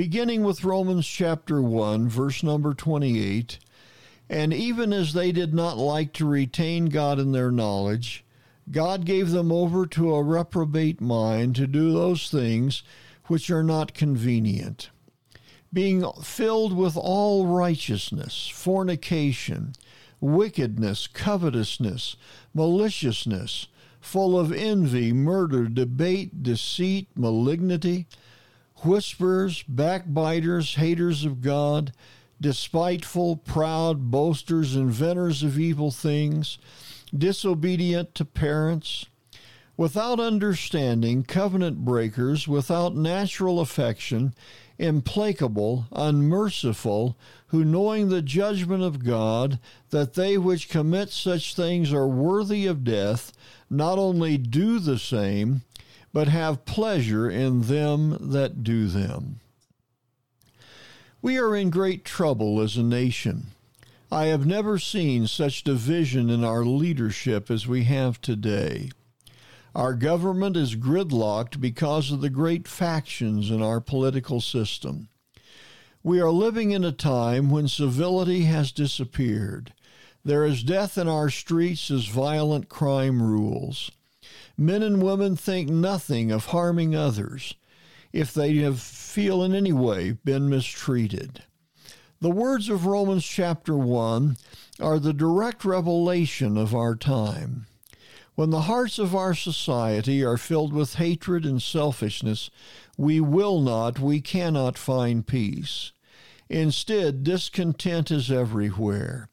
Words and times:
beginning 0.00 0.42
with 0.42 0.64
Romans 0.64 1.06
chapter 1.06 1.60
1, 1.60 2.08
verse 2.08 2.42
number 2.42 2.72
28. 2.72 3.58
And 4.30 4.50
even 4.50 4.94
as 4.94 5.12
they 5.12 5.30
did 5.30 5.52
not 5.52 5.76
like 5.76 6.14
to 6.14 6.26
retain 6.26 6.86
God 6.86 7.18
in 7.18 7.32
their 7.32 7.50
knowledge, 7.50 8.24
God 8.70 9.04
gave 9.04 9.28
them 9.28 9.52
over 9.52 9.84
to 9.88 10.14
a 10.14 10.22
reprobate 10.22 11.02
mind 11.02 11.54
to 11.56 11.66
do 11.66 11.92
those 11.92 12.30
things 12.30 12.82
which 13.26 13.50
are 13.50 13.62
not 13.62 13.92
convenient, 13.92 14.88
being 15.70 16.02
filled 16.22 16.74
with 16.74 16.96
all 16.96 17.44
righteousness, 17.44 18.48
fornication, 18.48 19.74
wickedness, 20.18 21.08
covetousness, 21.08 22.16
maliciousness, 22.54 23.66
full 24.00 24.40
of 24.40 24.50
envy, 24.50 25.12
murder, 25.12 25.68
debate, 25.68 26.42
deceit, 26.42 27.08
malignity 27.14 28.06
whisperers, 28.84 29.62
backbiters, 29.64 30.74
haters 30.76 31.24
of 31.24 31.40
God, 31.40 31.92
despiteful, 32.40 33.36
proud, 33.36 34.10
boasters, 34.10 34.74
inventors 34.74 35.42
of 35.42 35.58
evil 35.58 35.90
things, 35.90 36.58
disobedient 37.16 38.14
to 38.14 38.24
parents, 38.24 39.06
without 39.76 40.20
understanding, 40.20 41.22
covenant 41.22 41.84
breakers, 41.84 42.46
without 42.46 42.94
natural 42.94 43.60
affection, 43.60 44.34
implacable, 44.78 45.86
unmerciful, 45.92 47.16
who 47.48 47.64
knowing 47.64 48.08
the 48.08 48.22
judgment 48.22 48.82
of 48.82 49.04
God, 49.04 49.58
that 49.90 50.14
they 50.14 50.38
which 50.38 50.68
commit 50.68 51.10
such 51.10 51.54
things 51.54 51.92
are 51.92 52.06
worthy 52.06 52.66
of 52.66 52.84
death, 52.84 53.32
not 53.68 53.98
only 53.98 54.38
do 54.38 54.78
the 54.78 54.98
same, 54.98 55.62
but 56.12 56.28
have 56.28 56.64
pleasure 56.64 57.30
in 57.30 57.62
them 57.62 58.16
that 58.20 58.64
do 58.64 58.86
them. 58.86 59.40
We 61.22 61.38
are 61.38 61.54
in 61.54 61.70
great 61.70 62.04
trouble 62.04 62.60
as 62.60 62.76
a 62.76 62.82
nation. 62.82 63.48
I 64.10 64.26
have 64.26 64.46
never 64.46 64.78
seen 64.78 65.26
such 65.26 65.62
division 65.62 66.30
in 66.30 66.42
our 66.42 66.64
leadership 66.64 67.50
as 67.50 67.66
we 67.66 67.84
have 67.84 68.20
today. 68.20 68.90
Our 69.74 69.94
government 69.94 70.56
is 70.56 70.74
gridlocked 70.74 71.60
because 71.60 72.10
of 72.10 72.20
the 72.20 72.30
great 72.30 72.66
factions 72.66 73.50
in 73.50 73.62
our 73.62 73.80
political 73.80 74.40
system. 74.40 75.08
We 76.02 76.20
are 76.20 76.30
living 76.30 76.72
in 76.72 76.82
a 76.82 76.92
time 76.92 77.50
when 77.50 77.68
civility 77.68 78.44
has 78.44 78.72
disappeared. 78.72 79.72
There 80.24 80.44
is 80.44 80.64
death 80.64 80.98
in 80.98 81.06
our 81.06 81.30
streets 81.30 81.90
as 81.90 82.06
violent 82.06 82.68
crime 82.68 83.22
rules. 83.22 83.92
Men 84.60 84.82
and 84.82 85.02
women 85.02 85.36
think 85.36 85.70
nothing 85.70 86.30
of 86.30 86.46
harming 86.46 86.94
others 86.94 87.54
if 88.12 88.34
they 88.34 88.56
have 88.56 88.78
feel 88.78 89.42
in 89.42 89.54
any 89.54 89.72
way 89.72 90.18
been 90.22 90.50
mistreated. 90.50 91.44
The 92.20 92.28
words 92.28 92.68
of 92.68 92.84
Romans 92.84 93.24
chapter 93.24 93.74
1 93.74 94.36
are 94.78 94.98
the 94.98 95.14
direct 95.14 95.64
revelation 95.64 96.58
of 96.58 96.74
our 96.74 96.94
time. 96.94 97.68
When 98.34 98.50
the 98.50 98.62
hearts 98.68 98.98
of 98.98 99.14
our 99.14 99.32
society 99.32 100.22
are 100.22 100.36
filled 100.36 100.74
with 100.74 100.96
hatred 100.96 101.46
and 101.46 101.62
selfishness, 101.62 102.50
we 102.98 103.18
will 103.18 103.62
not, 103.62 103.98
we 103.98 104.20
cannot 104.20 104.76
find 104.76 105.26
peace. 105.26 105.92
Instead, 106.50 107.24
discontent 107.24 108.10
is 108.10 108.30
everywhere. 108.30 109.30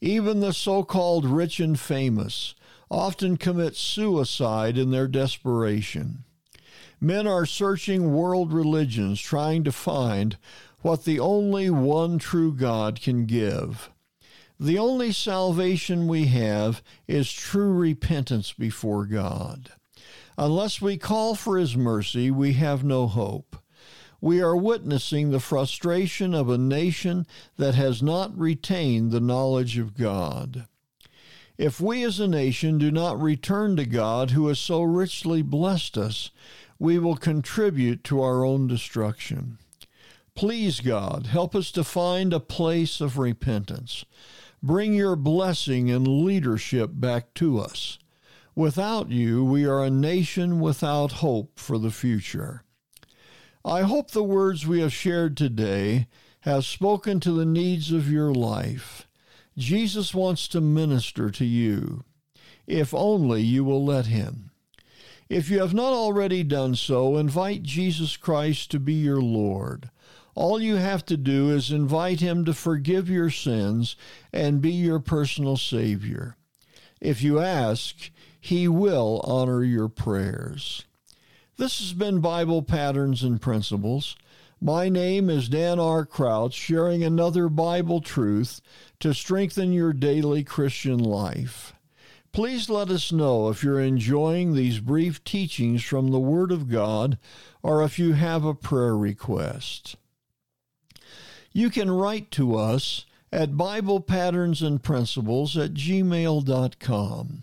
Even 0.00 0.40
the 0.40 0.52
so 0.52 0.82
called 0.82 1.24
rich 1.24 1.60
and 1.60 1.78
famous 1.78 2.56
often 2.90 3.36
commit 3.36 3.76
suicide 3.76 4.78
in 4.78 4.90
their 4.90 5.08
desperation. 5.08 6.24
Men 7.00 7.26
are 7.26 7.46
searching 7.46 8.14
world 8.14 8.52
religions 8.52 9.20
trying 9.20 9.64
to 9.64 9.72
find 9.72 10.36
what 10.80 11.04
the 11.04 11.20
only 11.20 11.68
one 11.68 12.18
true 12.18 12.54
God 12.54 13.00
can 13.00 13.26
give. 13.26 13.90
The 14.58 14.78
only 14.78 15.12
salvation 15.12 16.08
we 16.08 16.26
have 16.26 16.82
is 17.06 17.30
true 17.30 17.72
repentance 17.72 18.52
before 18.52 19.04
God. 19.04 19.72
Unless 20.38 20.80
we 20.80 20.96
call 20.96 21.34
for 21.34 21.58
His 21.58 21.76
mercy, 21.76 22.30
we 22.30 22.54
have 22.54 22.84
no 22.84 23.06
hope. 23.06 23.56
We 24.20 24.40
are 24.40 24.56
witnessing 24.56 25.30
the 25.30 25.40
frustration 25.40 26.34
of 26.34 26.48
a 26.48 26.56
nation 26.56 27.26
that 27.56 27.74
has 27.74 28.02
not 28.02 28.36
retained 28.36 29.10
the 29.10 29.20
knowledge 29.20 29.76
of 29.76 29.94
God. 29.94 30.66
If 31.58 31.80
we 31.80 32.04
as 32.04 32.20
a 32.20 32.28
nation 32.28 32.76
do 32.76 32.90
not 32.90 33.20
return 33.20 33.76
to 33.76 33.86
God, 33.86 34.32
who 34.32 34.48
has 34.48 34.58
so 34.58 34.82
richly 34.82 35.40
blessed 35.40 35.96
us, 35.96 36.30
we 36.78 36.98
will 36.98 37.16
contribute 37.16 38.04
to 38.04 38.20
our 38.20 38.44
own 38.44 38.66
destruction. 38.66 39.58
Please, 40.34 40.80
God, 40.80 41.28
help 41.28 41.54
us 41.54 41.70
to 41.72 41.82
find 41.82 42.34
a 42.34 42.40
place 42.40 43.00
of 43.00 43.16
repentance. 43.16 44.04
Bring 44.62 44.92
your 44.92 45.16
blessing 45.16 45.90
and 45.90 46.06
leadership 46.06 46.90
back 46.92 47.32
to 47.34 47.58
us. 47.58 47.98
Without 48.54 49.10
you, 49.10 49.42
we 49.44 49.64
are 49.64 49.82
a 49.82 49.90
nation 49.90 50.60
without 50.60 51.12
hope 51.12 51.58
for 51.58 51.78
the 51.78 51.90
future. 51.90 52.64
I 53.64 53.82
hope 53.82 54.10
the 54.10 54.22
words 54.22 54.66
we 54.66 54.80
have 54.80 54.92
shared 54.92 55.36
today 55.36 56.06
have 56.40 56.64
spoken 56.66 57.18
to 57.20 57.32
the 57.32 57.46
needs 57.46 57.90
of 57.90 58.10
your 58.10 58.32
life. 58.32 59.05
Jesus 59.56 60.14
wants 60.14 60.48
to 60.48 60.60
minister 60.60 61.30
to 61.30 61.44
you, 61.44 62.04
if 62.66 62.92
only 62.92 63.42
you 63.42 63.64
will 63.64 63.84
let 63.84 64.06
him. 64.06 64.50
If 65.28 65.50
you 65.50 65.60
have 65.60 65.74
not 65.74 65.92
already 65.92 66.44
done 66.44 66.74
so, 66.74 67.16
invite 67.16 67.62
Jesus 67.62 68.16
Christ 68.16 68.70
to 68.70 68.78
be 68.78 68.94
your 68.94 69.20
Lord. 69.20 69.90
All 70.34 70.60
you 70.60 70.76
have 70.76 71.04
to 71.06 71.16
do 71.16 71.50
is 71.50 71.70
invite 71.72 72.20
him 72.20 72.44
to 72.44 72.52
forgive 72.52 73.08
your 73.08 73.30
sins 73.30 73.96
and 74.32 74.60
be 74.60 74.72
your 74.72 75.00
personal 75.00 75.56
Savior. 75.56 76.36
If 77.00 77.22
you 77.22 77.40
ask, 77.40 78.10
he 78.38 78.68
will 78.68 79.20
honor 79.24 79.64
your 79.64 79.88
prayers. 79.88 80.84
This 81.56 81.78
has 81.78 81.94
been 81.94 82.20
Bible 82.20 82.62
Patterns 82.62 83.22
and 83.22 83.40
Principles. 83.40 84.14
My 84.60 84.88
name 84.88 85.28
is 85.28 85.50
Dan 85.50 85.78
R. 85.78 86.06
Crouch, 86.06 86.54
sharing 86.54 87.04
another 87.04 87.50
Bible 87.50 88.00
truth 88.00 88.62
to 89.00 89.12
strengthen 89.12 89.72
your 89.72 89.92
daily 89.92 90.44
Christian 90.44 90.98
life. 90.98 91.74
Please 92.32 92.70
let 92.70 92.88
us 92.88 93.12
know 93.12 93.50
if 93.50 93.62
you're 93.62 93.80
enjoying 93.80 94.54
these 94.54 94.80
brief 94.80 95.22
teachings 95.24 95.82
from 95.82 96.10
the 96.10 96.18
Word 96.18 96.50
of 96.50 96.70
God 96.70 97.18
or 97.62 97.82
if 97.82 97.98
you 97.98 98.14
have 98.14 98.44
a 98.44 98.54
prayer 98.54 98.96
request. 98.96 99.96
You 101.52 101.68
can 101.68 101.90
write 101.90 102.30
to 102.32 102.56
us 102.56 103.04
at 103.30 103.58
Bible 103.58 104.00
Patterns 104.00 104.62
and 104.62 104.82
Principles 104.82 105.56
at 105.58 105.74
gmail.com. 105.74 107.42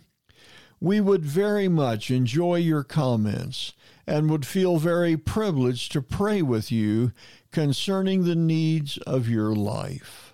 We 0.84 1.00
would 1.00 1.24
very 1.24 1.70
much 1.70 2.12
enjoy 2.12 2.56
your 2.56 2.84
comments 2.84 3.72
and 4.06 4.30
would 4.30 4.46
feel 4.46 4.80
very 4.80 5.16
privileged 5.16 5.94
to 5.94 6.02
pray 6.02 6.42
with 6.42 6.74
you 6.74 7.14
concerning 7.54 8.26
the 8.26 8.36
needs 8.36 8.98
of 9.08 9.30
your 9.30 9.56
life. 9.56 10.33